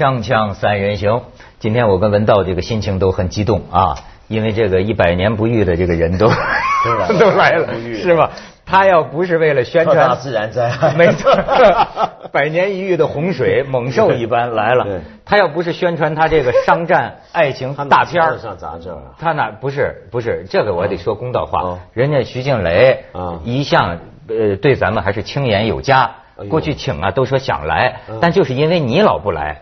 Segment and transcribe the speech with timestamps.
[0.00, 1.24] 锵锵三人行，
[1.58, 3.96] 今天我跟文道这个心情都很激动啊，
[4.28, 6.26] 因为这个一百年不遇的这个人都
[7.20, 8.30] 都来了，是吧？
[8.64, 11.30] 他要不是为了宣传大自然灾害， 没错，
[12.32, 14.86] 百年一遇的洪水猛兽一般来了。
[15.26, 18.88] 他要不是宣传他这个商战爱情大片儿，上杂志
[19.18, 23.04] 他哪不是不是这个我得说公道话，人家徐静蕾
[23.44, 26.10] 一向呃对咱们还是青眼有加，
[26.48, 29.60] 过去请啊都说想来，但就是因为你老不来。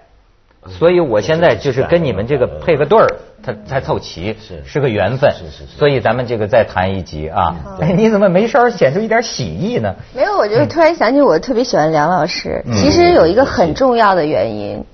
[0.71, 3.07] 所以我现在就是跟你们这个配个对儿，
[3.43, 5.31] 他才凑齐，是是个缘分。
[5.33, 5.79] 是是是。
[5.79, 7.57] 所以咱们这个再谈一集啊。
[7.81, 9.95] 哎，你怎么没事显出一点喜意呢？
[10.15, 12.65] 没有，我就突然想起我特别喜欢梁老师。
[12.75, 14.85] 其实有一个很重要的原因，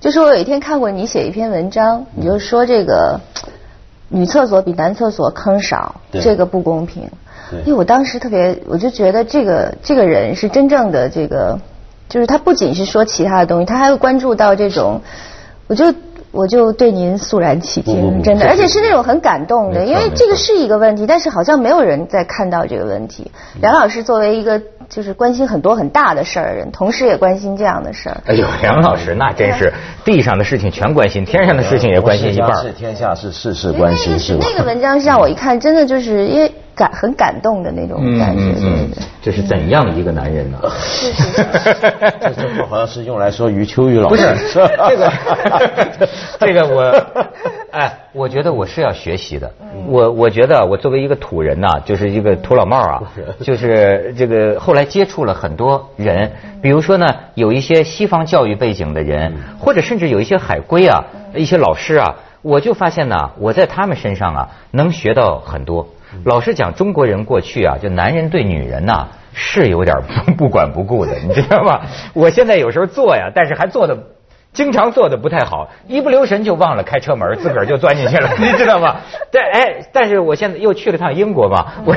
[0.00, 3.20] 就是我有一天看过你写一篇文章，你就说这个
[4.08, 7.10] 女厕所比男厕所坑少，这个不公平。
[7.64, 11.58] 因为我当时特别，我就觉得这个这个人是真正的这个。
[12.10, 15.00] 就是他不仅是说其他的东西，他还会关注到这种，
[15.68, 15.94] 我就
[16.32, 23.30] 我就对您肃然起敬，真的，而且是那种很感动的，因为这个是一个问题，但是好像没有人在看到这个问题。
[23.62, 28.16] 梁老师作为一个就是关心很多很大的事儿的人，同时也关心这样的事儿。
[28.26, 29.72] 哎呦，梁老师那真是
[30.04, 32.52] 地上的事情全关心，天上的事情也关心一半。
[32.60, 36.52] 是天下是，事事关心是那个文章是让我一看，真的就是因为。
[36.74, 38.88] 感很感动的那种感觉，嗯
[39.22, 40.58] 这是怎样的一个男人呢？
[42.20, 44.16] 这这话好像是用来说余秋雨老师。
[44.16, 45.12] 不是这个，
[46.40, 47.04] 这个我，
[47.70, 49.50] 哎，我觉得我是要学习的。
[49.86, 53.02] 我我觉得我作为一个土人呐，就是一个土老帽啊，
[53.44, 65.88] 就是这个后来接触了很多人，比如说呢，有一些西方教育背景的人，或者甚至有一些海归啊，一些老师啊，我就发现呢，我在他们身上啊，能学到很多。
[66.24, 69.96] 老实讲，中国人过去啊，就男人对女人呐是有点
[70.36, 71.82] 不管不顾的，你知道吗？
[72.14, 73.96] 我现在有时候做呀，但是还做的
[74.52, 78.96] 经常做的不太好，一不留神就忘了开车门，自个儿就钻进去了， 你知道吗？
[79.30, 81.94] 但，哎，但是我现在又去了趟英国嘛，我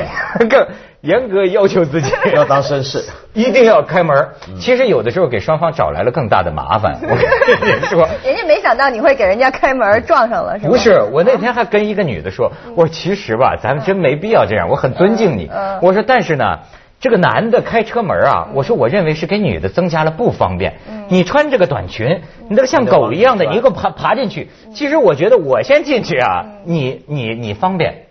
[0.49, 0.67] 更。
[1.03, 3.03] 严格要求自己要当绅士，
[3.35, 4.29] 一定要开门。
[4.57, 6.97] 其实有的时候给双方找来了更大的麻烦。
[7.01, 10.69] 我跟你 说，人家没想到你会给人家开门撞上了，是吧？
[10.69, 14.69] 不是，我那天还跟一个女的说，我说其实吧，咱们真没必要这样。
[14.69, 16.59] 我很尊敬你，我说但是呢，
[17.03, 20.73] 这个男的开车门啊，我说我认为是给女的增加了不方便。
[21.09, 24.47] 你穿这个短裙，你那个像狗一样的，你一个爬爬进去。
[24.73, 28.05] 其实我觉得我先进去啊，你你你方便。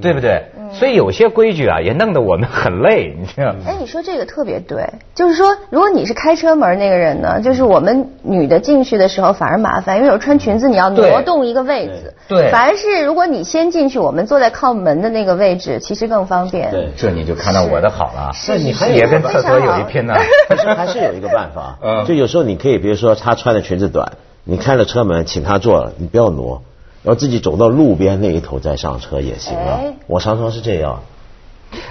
[0.00, 0.44] 对不对？
[0.72, 3.58] 所以有些规矩啊，也弄得我们很累，你知道吗？
[3.66, 16.70] 哎，你说这个特别对，就是说，如果你是开车门那个人呢，就是我们女的进去的时候反而麻烦，因为有时候穿裙子你要挪动一个位置，对，反而是如果你先进去，我们坐在靠门的那个位置，其实更方便。
[16.70, 18.30] 对，这你就看到我的好了。
[18.32, 20.14] 是，你还也跟厕所有一拼呢。
[20.48, 21.78] 其实 还是有一个办法，
[22.08, 24.12] 就有时候你可以，比如说她穿的裙子短，
[24.44, 26.62] 你开了车门，请她坐，你不要挪。
[27.02, 31.02] 然后自己走到路边那一头再上车也行啊，我常常是这样。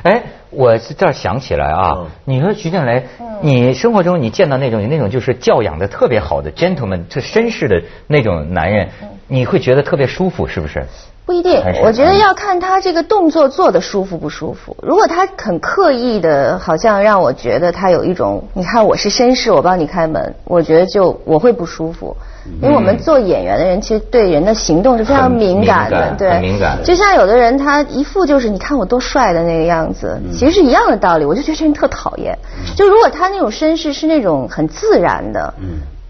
[0.03, 3.07] 哎，我这儿想起来啊，你说徐静蕾，
[3.41, 8.89] 你生活中你见到那种那种就是教养的特别好的 gentleman，就绅士的那种男人，
[9.27, 10.85] 你会觉得特别舒服，是不是？
[11.25, 14.75] 不一定，我觉得要看他这个动作做的舒服不舒服。
[14.81, 22.15] 如果他很刻意的，好像让我觉得他有一种，你看我是绅士，我帮你开门，我觉得就我会不舒服。
[22.61, 26.77] 因为我们做演员的人，其实对人的行动是非常敏感的，对，敏感。
[26.83, 31.25] 就像有的人，他一副就是你看我多帅的那个样子，其实是一样的道理。
[31.25, 32.37] 我就觉得这人特讨厌。
[32.75, 35.53] 就如果他那种绅士是那种很自然的，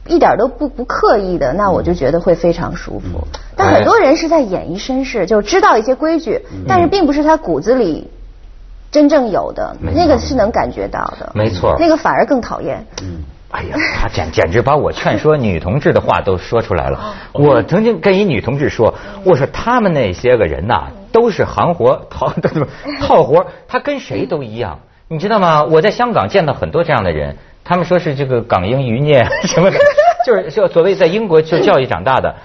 [0.08, 3.28] 一点都不不刻意的，那我就觉得会非常舒服。
[3.56, 8.10] 但很多人是在演绎绅士，就知道一些规矩，但是并不是他骨子里
[8.90, 11.32] 真正有的，那个是能感觉到的。
[11.36, 12.86] 没错，那个反而更讨厌。
[13.52, 17.16] 哎呀，他简简直把我劝说女同志的话都说出来了。
[17.34, 18.94] 我曾经跟一女同志说，
[19.26, 22.34] 我说他们那些个人呐，都是行活 套
[23.02, 24.80] 套活，他跟谁都一样，
[25.10, 25.64] 你知道吗？
[25.64, 27.36] 我在香港见到很多这样的人，
[27.66, 29.78] 他们说是这个港英余孽 什么的，
[30.26, 32.36] 就是就所谓在英国受教育长大的。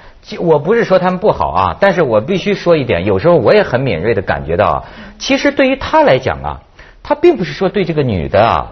[0.40, 4.84] 我不是说他们不好啊，但是我必须说一点，有时候我也很敏锐的感觉到，
[5.20, 6.60] 其实对于他来讲啊，
[7.04, 8.66] 他并不是说对这个女的啊。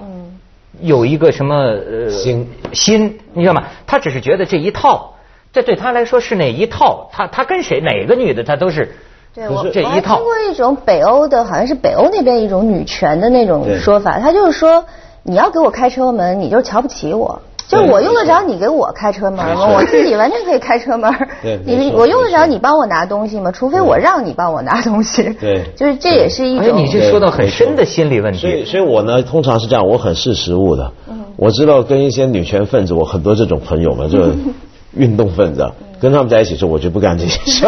[0.80, 3.64] 有一个什么呃心心，你知道吗？
[3.86, 5.14] 他只是觉得这一套，
[5.52, 7.08] 这对他来说是哪一套？
[7.12, 8.96] 他他跟谁哪个女的他都是，
[9.34, 10.16] 对我这一套。
[10.16, 14.84] 听过一种北欧的，好像是北欧那边一种女权的那种说法，他就是说
[15.22, 17.40] 你要给我开车门，你就瞧不起我。
[17.66, 19.66] 就我用得着你给我开车门吗？
[19.66, 21.10] 我自己完全可以开车门。
[21.42, 23.50] 对你我用得着你帮我拿东西吗？
[23.50, 25.22] 除非我让你帮我拿东西。
[25.40, 26.66] 对， 就是这也是一种。
[26.66, 28.40] 哎，你这说到很深的心理问题。
[28.40, 30.92] 所以，所以我呢，通常是这样，我很识时务的。
[31.08, 31.24] 嗯。
[31.36, 34.18] 我知道跟一些女权分子，我很多这种朋友嘛，就
[34.94, 35.68] 运动分子，
[36.00, 37.66] 跟他们在一起时候，我就不干这些事，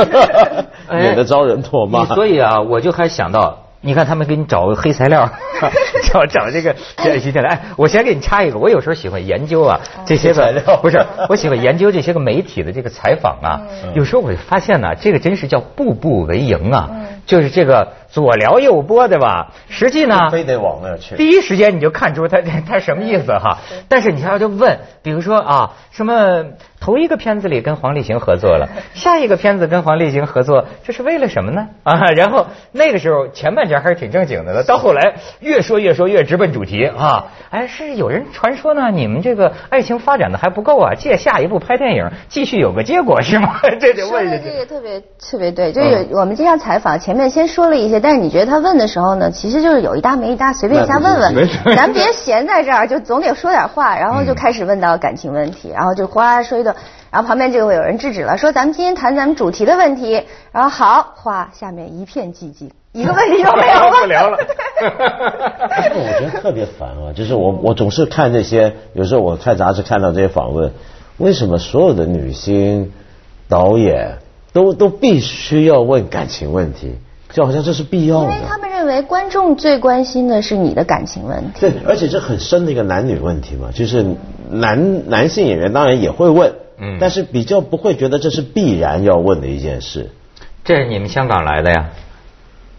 [0.91, 2.05] 免得招人唾骂。
[2.05, 3.66] 所以啊，我就还想到。
[3.81, 5.31] 你看他们给你找黑材料，
[6.13, 7.51] 找找这个 这些来。
[7.51, 13.63] 哎，我先给你插一个，我有时候喜欢研究啊这些材料，不是，我喜欢研究这些个媒体的这个采访啊。
[13.95, 16.91] 有时候我就发现呢，这个真是叫步步为营啊，
[17.27, 17.93] 就是这个。
[18.09, 19.53] 左聊右播对吧？
[19.69, 21.17] 实际呢，非得往那去。
[21.17, 23.59] 第一时间你就看出他 他什么意思哈。
[23.89, 26.45] 但是你还要就问，比如说啊，什么
[26.81, 31.67] 头一个片子里跟黄立行合作了， 下一个片子跟黄立行合作，这是为了什么呢？
[31.83, 37.27] 啊，然后那个时候前半截还是挺正经的了，到后来越说越说越直奔主题啊。
[37.51, 43.61] 哎，是有人传说呢，你们这个爱情发展的还不够啊，借下一部拍电影继续有个结果是吗？
[43.81, 47.96] 这就问这个特别特别对，就是我们经常采访前面先说了一些。
[48.01, 56.75] 但是你觉得他问的时候呢，其实就是有一搭没一搭，随便一下问问， 咱别闲在这儿，就总得说点话，然后就开始问到感情问题，然后就哗说一顿，
[57.11, 60.23] 然后旁边就会有人制止了，说咱们今天谈咱们主题的问题，
[60.53, 63.93] 然后好，哗，下面一片寂静，一个问题都没有 了。
[64.01, 64.39] 不聊了。
[64.79, 70.73] 我觉得特别烦啊，就是我我总是看这些，有时候我看杂志看到这些访问，
[71.19, 72.93] 为什么所有的女星
[73.49, 74.19] 导演
[74.53, 76.97] 都都必须要问感情问题？
[77.33, 81.61] 就好像这是必要的，因为他们认为观众最关心的是你的感情问题。
[81.61, 84.05] 对，而且这很深的一个男女问题嘛，就是
[84.51, 90.11] 男男性演员当然也会问，嗯，但是比较不会觉得这是必然要问的一件事。
[90.65, 91.91] 这是你们香港来的呀？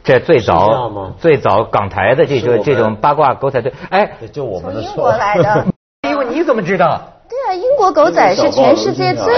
[0.04, 5.68] 这最早最早港台的这种这种八卦狗仔队，哎，就我们的英国来的。
[6.04, 7.17] 哎呦你怎么知道？
[7.30, 9.38] 对啊，英国狗仔是全世界最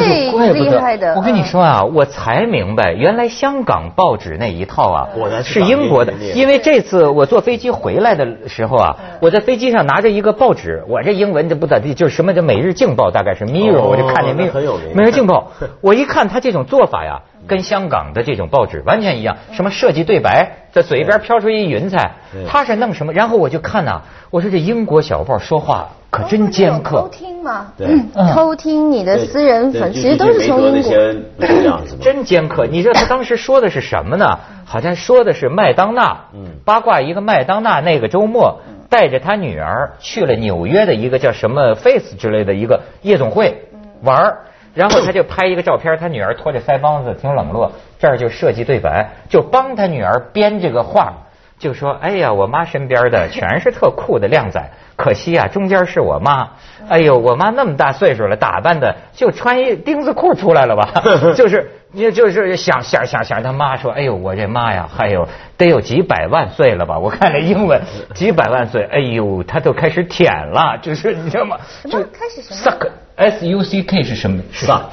[0.53, 1.15] 厉害的。
[1.15, 5.07] 我跟你说啊，我才明白，原来香港报纸那一套啊，
[5.43, 6.13] 是英国的。
[6.35, 14.67] 因为这次我坐飞机回来的时候啊，我在飞机上拿着一个报纸，我这英文就不咋地，就是什么叫《每日镜报》，大概是 Mirror，我就看见《Mirror》。
[14.93, 15.51] 每日镜报，
[15.81, 19.35] 我一看他这种做法呀，跟香港的这种报纸完全一样。
[19.51, 22.11] 什么设计对白，在嘴边飘出一云彩，
[22.47, 23.11] 他是弄什么？
[23.11, 25.89] 然后我就看呐，我说这英国小报说话。
[26.11, 27.01] 可真尖刻！
[27.01, 27.71] 偷听吗？
[27.77, 27.87] 对，
[28.33, 30.91] 偷听你的私人粉，其实都是从英国。
[32.01, 32.65] 真尖刻！
[32.65, 34.39] 你知道他当时说的是什么呢？
[34.65, 36.25] 好像说的是麦当娜，
[36.65, 43.65] 八卦一个麦当娜那个周末带着他女儿去了纽约的一个叫什么 Face 之类的一个夜总会
[44.01, 44.33] 玩
[44.73, 51.13] 然后他就拍一个照片，他女儿拖着腮帮子挺冷落，这儿就设计对白，就帮他女儿编这个话。
[51.57, 54.63] 就说哎呀，我妈身边的全是特酷的靓仔，
[54.95, 56.47] 可惜啊，中间是我妈。
[56.87, 60.89] 哎呦，我妈那么大岁数了，打扮的就穿一钉子裤出来了吧？
[61.35, 65.27] 就是你就是想想想想他妈说，哎呦，我这妈呀，还有
[65.57, 66.97] 得有几百万岁了吧？
[66.97, 67.81] 我看这英文
[68.13, 71.57] 几百万岁，哎呦，他都开始舔了，就是你知道吗？
[71.81, 72.89] 什么开始什么
[73.19, 74.83] s u c k 是什么？suck。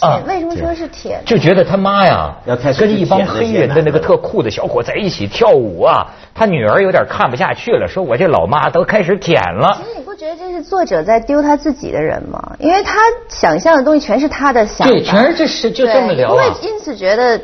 [0.00, 1.20] 啊，为什么说是舔？
[1.24, 9.78] 就觉得他妈呀，要开始跟一帮黑人的那个特酷的小伙在一起跳舞啊，他女儿有点看不下去了，说我这老妈都开始舔了。
[9.78, 12.56] 其实你不觉得这是作者在丢他自己的人吗？
[12.58, 12.98] 因为他
[13.28, 17.40] 想象的东西全是他的想法，对，全是这是就这么聊，不会因此觉得。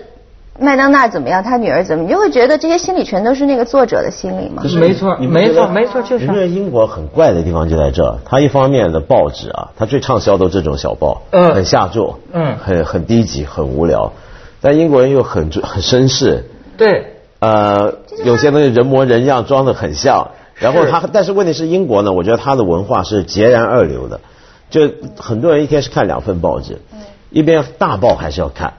[0.60, 1.42] 麦当娜怎么样？
[1.42, 2.04] 他女儿怎么？
[2.04, 4.62] 你就会觉得这些心理全都是那个作者的心理吗？
[4.80, 6.26] 没错，没错，没错，就是。
[6.26, 14.12] 你觉得英国很怪的地方就在这，他一方面的报纸啊，他最畅销都这种小报，嗯，很下作，嗯，很很低级，很无聊，
[14.60, 16.44] 但英国人又很很绅士，
[16.76, 24.20] 对，呃，有些东西人模人样，装的很像，然后他，但是问题是英国呢，我觉得他的文化是截然二流的，
[24.70, 26.78] 就很多人一天是看两份报纸，
[27.30, 28.72] 一边大报还是要看。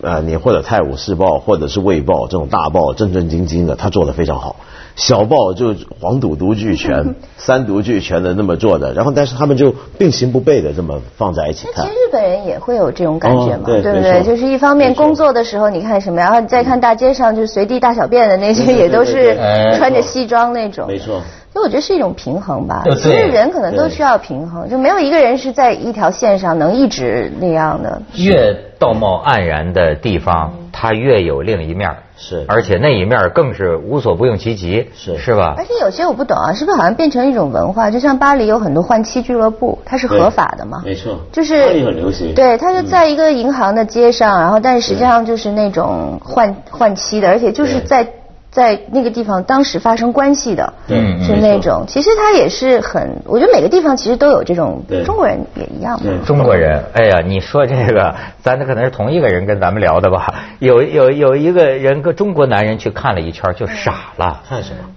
[0.00, 4.56] 呃，你或者《泰晤士报》或者是《卫报》这种大报，正正经经的，他做的非常好。
[4.94, 11.84] 小报就黄赌毒俱全、 三毒俱全的那么做的，然后但是他们就并行不悖的这么放在一起看。
[11.84, 14.22] 其实日本人也会有这种感觉嘛，对不对？
[14.22, 19.34] 就是一方面工作的时候你看什么，然后你再看大街上就随地大小便的那些，也都是
[19.76, 20.86] 穿着西装那种。
[20.86, 21.20] 没错。
[21.52, 22.82] 所以我觉得是一种平衡吧。
[22.96, 28.00] 其实人可能都需要平衡，就没有一个人是在一条线上能一直那样的。
[28.16, 31.90] 越道貌岸然的地方，他越有另一面。
[32.16, 32.44] 是。
[32.48, 34.90] 而且那一面更是无所不用其极。
[34.94, 35.18] 是。
[35.18, 35.54] 是吧？
[35.56, 37.90] 而且有些我不懂啊，是不是好像变成一种文化？
[37.90, 40.82] 就像巴黎有很多换妻俱乐部，它是合法的嘛？
[40.84, 41.18] 没错。
[41.32, 42.34] 就是巴黎很流行。
[42.34, 48.06] 对，它就在一个银行的街上，然后但是实际上就是那种换换妻的，而且就是在。
[48.52, 51.86] 在那个地方，当时发生关系的，是那种。
[51.88, 54.84] 其实他也是很，我觉得每个地方其实都有这种。
[55.06, 55.98] 中国人也一样。
[56.26, 60.34] 中国人，哎呀，你说这个，咱这可能是同一个人跟咱们聊的吧？
[60.58, 64.42] 有有有一个人，跟中国男人去看了一圈就傻了。
[64.46, 64.90] 看什么？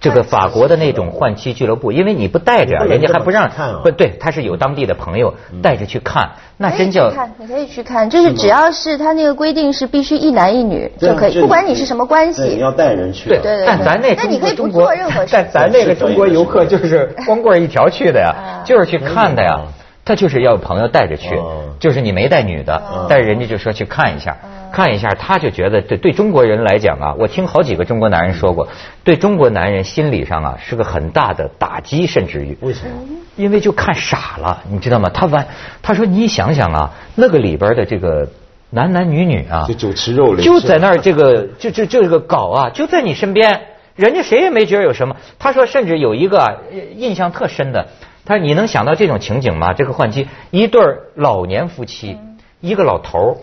[0.00, 12.42] 这个法国的那种换妻俱乐部，因为你不带着，人家还不让看啊不对，他是有当地的朋友带着去看，那真叫看，你可以去看，就是只要是他那个规定是必须一男一女就可以，不管你是什么关系。
[12.42, 13.28] 你要带人去。
[13.28, 19.66] 对对对但咱那中那你可以不做任何事但咱那个中国游客就是光棍一条去的呀，啊就是去看的呀嗯。
[20.08, 24.38] 他就是要有朋友带着去哦，就是你没带女的，但是人家就说去看一下，
[24.72, 28.68] 看一下，他就觉得对对中国人来讲啊，我听好几个中国男人说过，
[29.04, 32.90] 对中国男人心理上啊是个很大的打击，甚至于为什么？
[33.36, 35.10] 因为就看傻了，你知道吗？
[35.12, 35.46] 他完，
[35.82, 38.26] 他说你想想啊，那个里边的这个
[38.70, 43.60] 男男女女啊，就酒池肉林，就在那儿这个就就就这个搞啊，就在你身边，
[43.94, 45.16] 人家谁也没觉得有什么。
[45.38, 46.64] 他说，甚至有一个
[46.96, 47.88] 印象特深的，
[48.28, 49.72] 他说你能想到这种情景吗？
[49.72, 52.18] 这个换妻，一对儿老年夫妻，
[52.60, 53.36] 一个老头儿，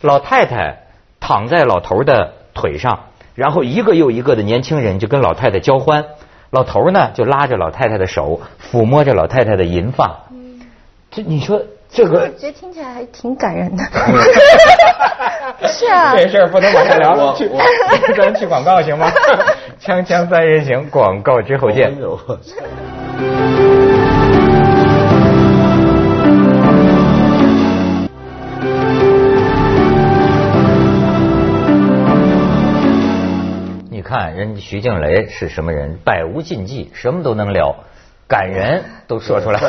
[0.00, 0.88] 老太太
[1.20, 3.04] 躺在老头儿的腿上，
[3.36, 6.04] 然后一个又一个的年轻人就跟老太太交欢，
[6.50, 10.24] 老头儿呢就拉着老太太的手，抚摸着老太太的银发。
[11.12, 13.84] 这你说这个我个觉得听起来还挺感人的。
[15.68, 17.60] 是啊，这事儿不能往下聊我，去我
[18.16, 19.08] 咱去广告行吗？
[19.80, 21.94] 锵锵三人行，广告之后见
[34.36, 35.98] 人徐静蕾是什么人？
[36.04, 37.76] 百无禁忌，什么都能聊，
[38.28, 39.60] 感人都说出来。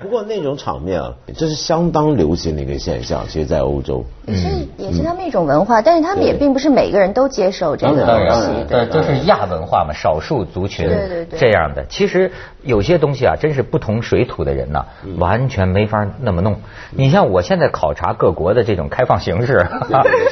[0.00, 4.04] 不过那种场面啊，这是相当流行的一个现象，其实，在欧洲。
[4.26, 8.88] 也是也是他们一种文化，但是他们也并不是每个人都接受这个当然东西当然。
[8.90, 11.86] 对，就是亚文化嘛，少数族群对对对这样的。
[11.88, 12.30] 其实
[12.62, 14.84] 有些东西啊，真是不同水土的人呐，
[15.16, 16.56] 完全没法那么弄。
[16.90, 19.66] 你像我现在考察各国的这种开放形式，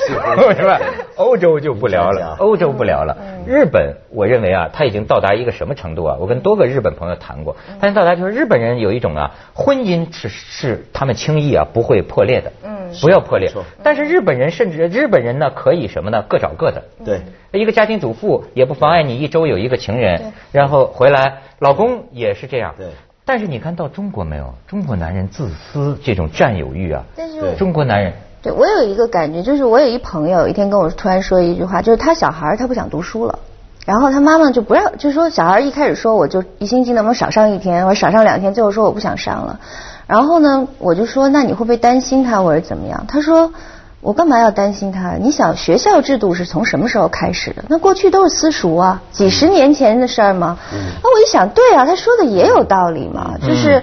[0.06, 0.78] 是吧？
[1.16, 3.16] 欧洲就不聊了，欧洲不聊了。
[3.46, 6.18] 日本，我认为啊，他已经到达一个什么程度啊？
[6.20, 13.50] 我跟多个日本朋友谈过，他到达就是日本人有一种啊，婚姻是是他们轻易啊不会破裂的，嗯不要破裂。
[13.82, 16.22] 但是日本人甚至日本人呢，可以什么呢？
[16.28, 16.84] 各找各的。
[17.02, 17.22] 对，
[17.52, 22.74] 一个家庭主妇也不妨碍你一周有一个情人，然后回来，老公也是这样。
[22.76, 22.88] 对。
[23.24, 24.54] 但是你看到中国没有？
[24.68, 27.02] 中国男人自私，这种占有欲啊。
[27.16, 33.38] 但是对中国男人对我有一个感觉，就是我有一朋友有一天跟我突然说一句话，就是他小孩他不想读书了。
[33.86, 39.60] 然后他妈妈就不让，就说小孩一开始说我就一星期能不能少上一天，或者少上两天，最后说我不想上了。
[40.06, 43.06] 然后呢，我就说那你会不会担心他或者怎么样？
[43.08, 43.52] 他说
[44.00, 45.14] 我干嘛要担心他？
[45.14, 47.64] 你想学校制度是从什么时候开始的？
[47.68, 50.58] 那过去都是私塾啊，几十年前的事儿吗？
[51.02, 53.82] 那我一想，对啊，他说的也有道理嘛，就是。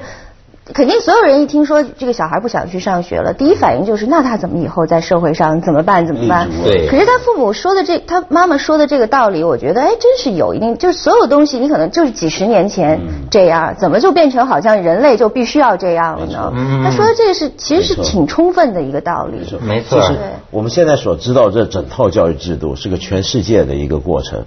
[0.73, 6.07] 肯定所有人一听说这个小孩不想去上学了，第一反应就是那他怎么以后在社会上怎么办？
[6.07, 6.47] 怎么办？
[6.63, 16.53] 对可是他父母说的这，他妈妈说的这个道理，我觉得哎，真是有一定，就是所有东西你可能就是几十年前这样，怎么就变成好像人类就必须要这样了呢？
[16.85, 19.45] 他说的这个是其实是挺充分的一个道理。
[19.59, 24.45] 没错就是我们现在所知道这整套教育制度是个全世界的一个过程。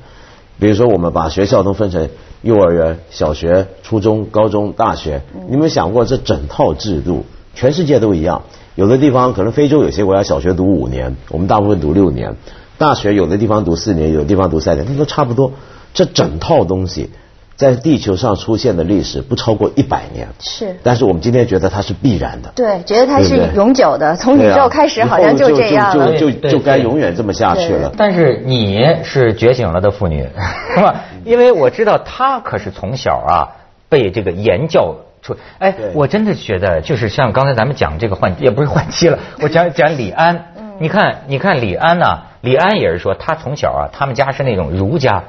[0.58, 2.08] 比如说，我们把学校都分成
[2.42, 7.24] 幼儿园、小学、初中、高中、大学，你有没有想过这整套制度，
[7.54, 8.42] 全世界都一样？
[8.74, 12.32] 有的地方可能非洲有些国家小学读五年，我们大部分读六年；
[12.76, 15.52] 大学有的地方读四年，有的地方读三年，那都差不多。
[15.94, 17.10] 这整套东西
[17.56, 22.52] 在地球上出现的历史不超过一百年，是但是我们今天觉得它是必然的。
[22.54, 26.12] 对，觉得它是永久的，从宇宙开始好像就这样了。
[26.12, 27.90] 就就对就该永远这么下去了。
[27.96, 30.28] 但是你是觉醒了的妇女，
[30.76, 31.04] 是吧？
[31.24, 33.48] 因为我知道她可是从小啊
[33.88, 35.34] 被这个言教出。
[35.58, 40.52] 哎，我真的觉得就是像刚才咱们讲这个换，也不是换妻了，我讲讲李安。
[40.78, 45.24] 你看，你看李安呐、李安也是说他从小啊，他们家是那种儒家，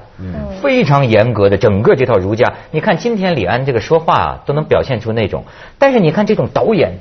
[0.61, 2.53] 非常严格的整个这套儒家。
[2.71, 5.45] 你看今天李安这个说话啊，都能表现出那种。
[5.79, 6.93] 但是你看这种导演，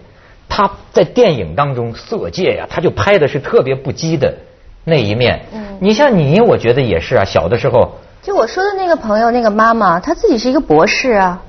[0.49, 4.35] 他在电影当中色戒呀、他就拍的是特别不羁的
[4.85, 5.41] 那一面。
[5.81, 7.93] 你像你，我觉得也是啊，小的时候。
[8.23, 11.43] 就我说的那个朋友，那个妈妈，她自己是一个博士啊，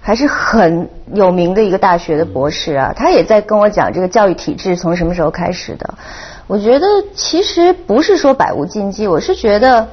[0.00, 2.92] 还是很有名的一个大学的博士啊。
[2.94, 5.94] 她也在跟我讲这个教育体制从什么时候开始的。
[6.52, 9.88] 我觉得其实不是说百无禁忌，我是觉得，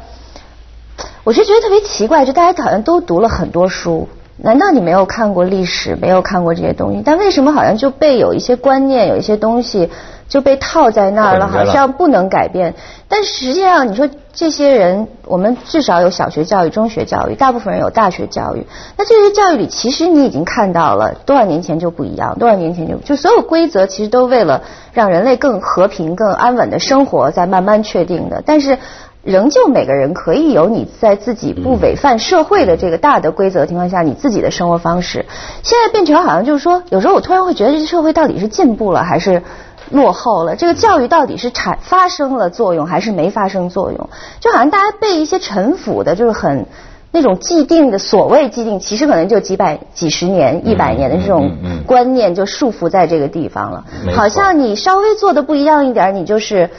[1.24, 4.10] 我是觉得特别奇怪，就大家好像都读了很多书。
[4.36, 7.02] 难道你没有看过历史，没有看过这些东西？
[7.06, 9.90] 但为什么好像就被有一些观念、有一些东西
[10.30, 12.76] 就被套在那儿了，好像不能改变？
[13.10, 18.66] 但实际上，你说这些人，我们至少有小学教育、中学教育，大部分人有大学教育。
[18.96, 24.62] 那这些教育里，其实你已经看到了，多少年前就不一样，多少年前就就所有规则其实都为了
[24.94, 28.44] 让人类更和平、更安稳的生活在慢慢确定的。
[28.46, 28.78] 但是
[29.24, 35.26] 仍旧每个人可以有你在自己不违反社会的这个大的规则情况下，你自己的生活方式。
[35.64, 39.44] 现在变成好像就是说，有时候我突然会觉得，这社会到底是进步了还是
[39.92, 40.56] 落后了？
[40.56, 44.10] 这个教育到底是产发生了作用还是没发生作用？
[44.40, 46.66] 就好像大家被一些陈腐的，就是很
[47.12, 51.52] 那种既定的所谓既定，其实可能就几百、几十年、一百年的这种
[51.86, 53.86] 观念就束缚在这个地方了。
[54.16, 56.70] 好像你稍微做的不一样一点，你就是。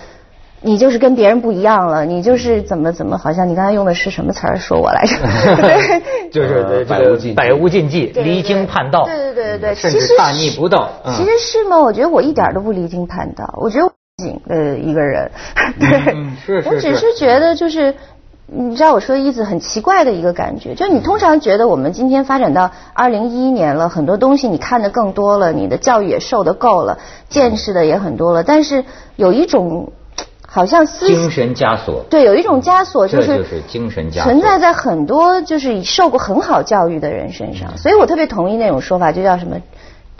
[0.62, 5.16] 你就是跟别人不一样了，你就是怎么怎么，好像你刚才用的是什么词儿说我来着？
[6.30, 9.04] 就是这个百无禁忌，离经叛道。
[9.06, 10.90] 对对对对对，甚至大逆不道。
[11.16, 11.80] 其实是吗？
[11.80, 15.30] 我觉得我一点都不离经叛道，我觉得警的一个人。
[15.78, 15.88] 对，
[16.44, 16.68] 是是是。
[16.68, 17.94] 我只是觉得就是，
[18.46, 26.98] 你知道我说的意思很奇怪的一个感觉，就你通常觉得我们今天发展到二零一一年了，很多东西你看的更多了，你的教育也受的够了，
[27.30, 28.84] 见识的也很多了，但是
[29.16, 29.90] 有一种。
[30.52, 34.22] 好像精神枷锁，对，有一种枷锁就是就是精神枷锁。
[34.24, 39.58] 存在在很多就是受过很好教育的人身上，所以我特别同意那种说法，就叫什么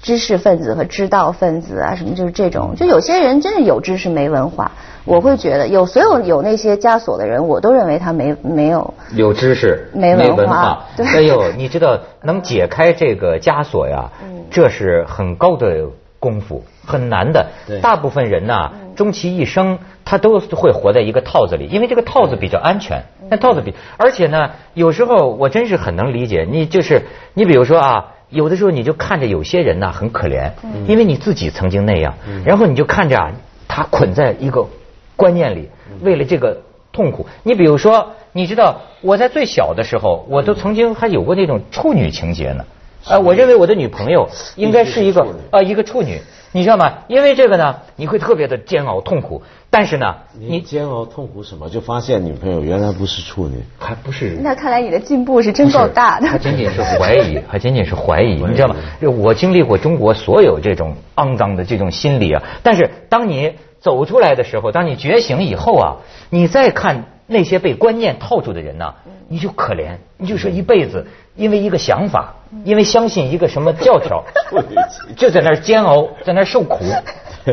[0.01, 4.71] 知识分子和知道分子啊，什么就是这种，就有些人真的有知识没文化，
[5.05, 8.95] 我会觉得有所有有那些枷锁的人，我都认为他没没有。
[9.17, 14.09] 有知识没文化，对，哎呦，你知道能解开这个枷锁呀，
[14.49, 15.89] 这是很高的
[16.21, 17.47] 功夫，很难的，
[17.83, 19.79] 大部分人呐，终其一生。
[20.11, 23.05] 他都会活在一个套子里，因为这个套子比较安全。
[23.29, 27.03] 那套子比，而且呢，有时候我真是很能理解你，就是
[27.33, 30.51] 你比如说啊，有的时候你就看着有些人呢很可怜，
[30.89, 32.15] 因为你自己曾经那样，
[32.45, 33.31] 然后你就看着啊，
[33.69, 34.67] 他捆在一个
[35.15, 35.71] 观念里，
[36.03, 37.25] 为了这个痛苦。
[37.45, 42.65] 你比如说，你知道我在最小的时候，我都曾经还有过那种处女情节呢。
[43.05, 46.21] 啊，我认为我的女朋友应该是一个啊一个处女。
[46.53, 46.99] 你知道吗？
[47.09, 49.43] 因为这个呢，你会特别的煎熬痛苦。
[49.73, 51.69] 但是呢，你煎熬痛苦什么？
[51.69, 54.37] 就发现女朋友原来不是处女，还不是。
[54.43, 56.27] 那看来你的进步是真够大的。
[56.27, 58.77] 还仅仅是怀疑， 还仅仅是怀疑，你知道吗？
[59.19, 62.43] 我经历过中国所有这种肮脏的这种心理啊。
[62.65, 65.97] 但是当你走出来的时候，当你觉醒以后啊，
[66.31, 68.93] 你再看那些被观念套住的人呢，
[69.29, 72.35] 你就可怜，你就说一辈子因为一个想法。
[72.65, 74.25] 因为相信一个什么教条，
[75.17, 76.85] 就在那儿煎熬，在那儿受苦，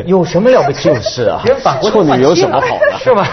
[0.06, 0.88] 有什么了不起？
[0.92, 1.40] 就是啊，
[1.92, 2.98] 处女有什么好的？
[2.98, 3.24] 是 吧？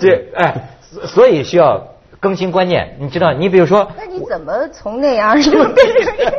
[0.00, 0.52] 这哎，
[1.04, 1.80] 所以需要
[2.18, 2.96] 更新观念。
[2.98, 6.32] 你知道，你比如说，那你怎么从那样就变成 这样？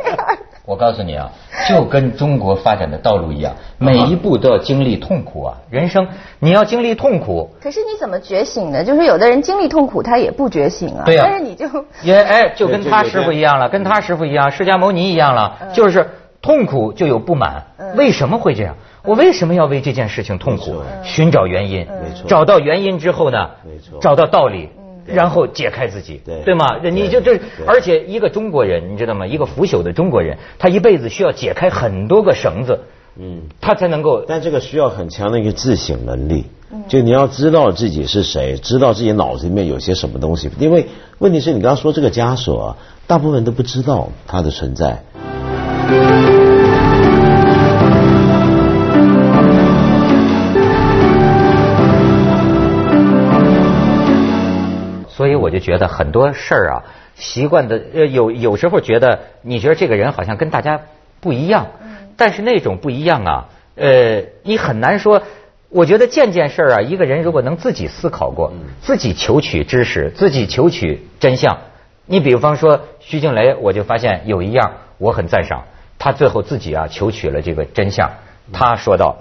[0.68, 1.32] 我告诉你啊，
[1.66, 5.56] 就跟中国发展的道路一样，每一步都要经历痛苦啊。
[5.70, 6.06] 人生
[6.40, 7.48] 你要经历痛苦。
[7.58, 8.84] 可是你怎么觉醒呢？
[8.84, 11.04] 就是有的人经历痛苦，他也不觉醒啊。
[11.06, 11.24] 对呀。
[11.24, 11.66] 但是你就
[12.02, 16.06] 也哎，就跟他师傅一样了，跟他师傅一样，释迦牟尼一样了，就是
[16.42, 17.62] 痛苦就有不满。
[17.96, 18.76] 为什么会这样？
[19.04, 20.82] 我为什么要为这件事情痛苦？
[21.02, 21.86] 寻找原因。
[21.86, 22.28] 没错。
[22.28, 23.48] 找到原因之后呢？
[23.64, 23.98] 没错。
[24.02, 24.68] 找到道理。
[25.14, 26.78] 然后解开自己，对对吗？
[26.82, 29.26] 你就这，而且一个中国人，你知道吗？
[29.26, 32.80] 一个腐朽的中国人，他一辈子需要解开很多个绳子，
[33.18, 34.24] 嗯，他才能够。
[34.26, 36.44] 但这个需要很强的一个自省能力，
[36.88, 40.50] 就你要知道自己是谁，知道自己脑子里面有些什么东西。
[40.58, 40.86] 因为
[41.18, 45.02] 问题是你刚刚说这个枷锁，大部分人都不知道它的存在。
[55.48, 56.82] 我就觉得很多事儿啊，
[57.14, 60.82] 习惯的呃有有时候觉得你觉得这个人好像跟大家
[61.22, 61.68] 不一样，
[62.18, 65.22] 但是那种不一样啊，呃，你很难说。
[65.70, 71.60] 我觉得件件事儿啊，一个人如果能自己思考过，自己求取知识，自己求取真相。
[72.04, 75.64] 你比方说徐静蕾，我就发现有一样我很赞赏，
[75.98, 78.10] 他最后自己啊求取了这个真相。
[78.52, 79.16] 他说道，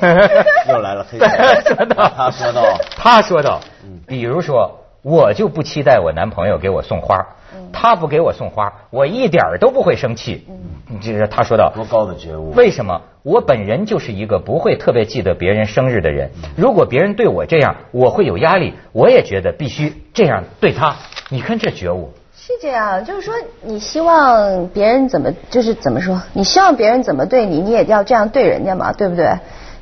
[0.70, 1.18] 又来了黑
[1.68, 2.62] 说道，他说道，
[2.96, 3.60] 他说道，
[4.06, 4.77] 比如说。
[5.02, 7.26] 我就不期待我男朋友给我送花，
[7.72, 10.46] 他不给我送花，我一点都不会生气。
[10.90, 12.52] 嗯就是他说到多高的觉悟？
[12.52, 13.00] 为什么？
[13.22, 16.30] 我本人就是一个不会特别记得别人生日的人。
[16.56, 18.72] 如果别人对我这样，我会有压力。
[18.92, 20.96] 我也觉得必须这样对他。
[21.28, 26.20] 你看这觉悟是这样，就是说你希望别人怎么，就是怎么说？
[26.32, 29.30] 你希望别人怎么对你，你也要这样对人家嘛，对不对？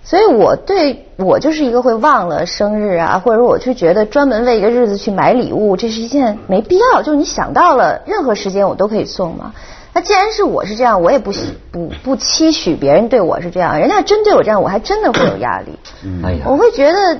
[0.08, 7.02] 所以，我对我就是一个会忘了生日啊，或者说我去觉得专门为一个日子去买礼物，这是一件没必要。
[7.02, 9.52] 就是你想到了任何时间我都可以送嘛。
[9.92, 11.32] 那既然是我是这样，我也不
[11.72, 13.78] 不不期许别人对我是这样。
[13.80, 15.76] 人家真对我这样，我还真的会有压力。
[16.22, 17.18] 哎呀，我会觉得。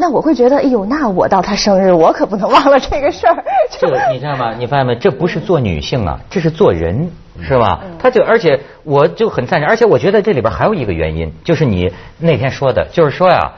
[0.00, 3.34] 那我会觉得，哎呦，那我到他生日，我可不能忘了这个事儿。
[3.80, 4.54] 这个你知道吗？
[4.56, 4.94] 你发现没？
[4.94, 7.10] 这不是做女性啊，这是做人，
[7.42, 7.82] 是吧？
[7.98, 13.52] 他就而且我就很赞成，而且我觉得这里边还有一个原因，就是你那天说的，就是说呀，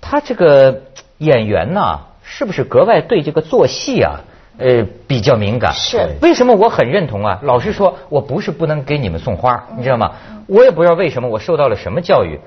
[0.00, 0.82] 他这个
[1.18, 4.20] 演员呐，是不是格外对这个做戏啊，
[4.58, 5.72] 呃，比较敏感？
[5.74, 7.40] 是为什么我很认同啊？
[7.42, 10.12] 老实说，我不是不能给你们送花，你知道吗？
[10.46, 12.38] 我也不知道为什么我受到了什么教育。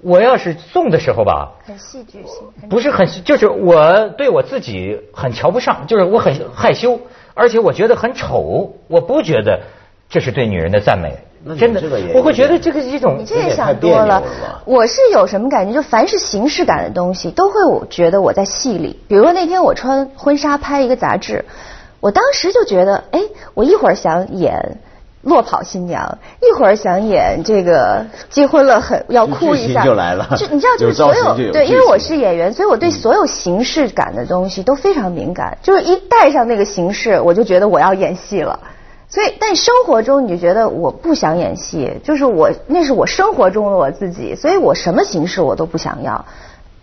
[0.00, 7.00] 我要是送的时候吧，很戏剧性，不是很，就是我对我自己很瞧不上，就是我很害羞，
[7.32, 9.60] 而且我觉得很丑，我不觉得
[10.14, 11.12] 这是对女人的赞美
[11.58, 14.22] 真的这个也，我会觉得这个是一种你这也想多了。
[14.64, 15.74] 我是有什么感觉？
[15.74, 18.96] 就凡是形式感的东西，都会我觉得我在戏里。
[19.08, 21.44] 比如说那天我穿婚纱拍一个杂志，
[21.98, 23.20] 我当时就觉得，哎，
[23.54, 24.78] 我一会儿想演。
[25.24, 35.56] 落跑新娘，一会儿想演这个结婚了很要哭一下， 剧情就来了就你知道，就是所有对，因为我是演员，所以我对所有形式感的东西都非常敏感。
[35.62, 38.60] 就是一戴上那个形式，我就觉得我要演戏了。
[39.14, 46.24] 所以，但生活中你就觉得我不想演戏，就是我那是我生活中的我自己，所以我什么形式我都不想要。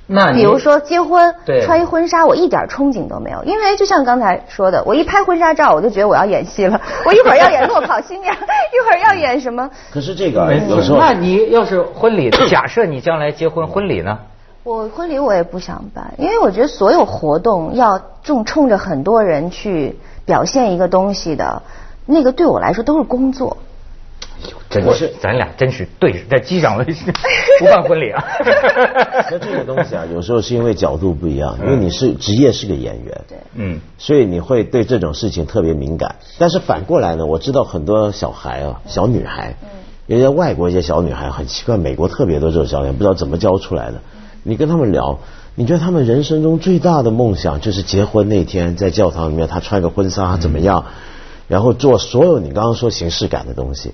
[0.08, 9.70] 那比如说结婚对穿一婚纱，我一点憧憬都没有，因为就像刚才说的，我一拍婚纱照，我就觉得我要演戏了， 我一会儿要演落跑新娘， 一会儿要演什么。
[9.92, 14.20] 可是这个没有时候那你要是婚礼， 假设你将来结婚婚礼呢？
[14.64, 21.64] 我婚礼我也不想办，因为我觉得所有活动要重冲着很多人去表现一个东西的，
[22.06, 23.58] 那个对我来说都是工作。
[24.72, 26.78] 真我是咱俩真是对，在机长
[27.60, 28.24] 不办婚礼啊。
[29.30, 36.16] 那这个东西啊，有时候是因为角度不一样，因为你是职业是个演员，对嗯，所以你会对这种事情特别敏感。
[36.40, 39.70] 但是反过来呢，我知道很多小孩啊，小女孩，嗯
[40.08, 44.02] 有些外国一些小女孩很奇怪，美国特别多这种小女孩，不知道怎么教出来的。
[44.44, 45.20] 你跟他们聊，
[45.54, 50.86] 你觉得他们人生中最大的梦想就是结婚那天在教堂里面，她穿个婚纱怎么样，
[51.52, 53.92] 然后做所有你刚刚说形式感的东西。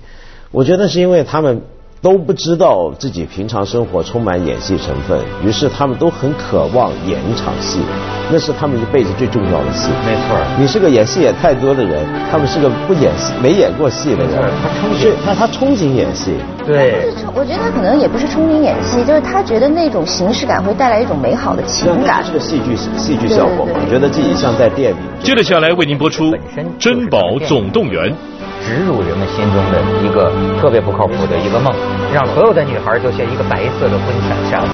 [0.52, 1.62] 我觉得是因为他们
[2.00, 7.80] 都不知道自己平常生活充满演戏成分，于是他们都很渴望演一场戏，
[8.30, 9.90] 那是他们一辈子最重要的戏。
[10.06, 14.30] 没错你是个演戏演太多的人，他们是个不演戏、没演过戏的人
[14.62, 16.34] 他憧憬那他他憧憬演戏。
[16.64, 22.32] 对就是，我觉得他可能也不是憧憬演戏，就是他觉得那种形式感会带来一种美好的情感那是。
[22.32, 23.90] 个戏剧戏剧效果嘛对对对？
[23.90, 24.96] 觉得自己像在电影。
[25.20, 26.32] 接着下来为您播出
[26.78, 28.10] 珍宝总动员》。
[28.64, 31.72] 植入人们心中的一个特别不靠谱的一个梦，
[32.12, 34.14] 让所有的女孩都像一个白色的婚
[34.50, 34.68] 纱。